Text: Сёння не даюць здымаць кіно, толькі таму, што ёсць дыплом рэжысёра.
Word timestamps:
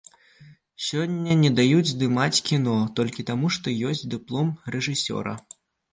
Сёння 0.85 1.35
не 1.41 1.51
даюць 1.59 1.83
здымаць 1.91 2.43
кіно, 2.49 2.75
толькі 3.01 3.27
таму, 3.31 3.53
што 3.59 3.77
ёсць 3.91 4.05
дыплом 4.15 4.51
рэжысёра. 4.79 5.37